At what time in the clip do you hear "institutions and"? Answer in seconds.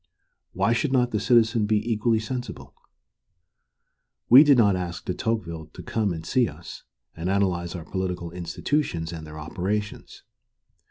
8.31-9.27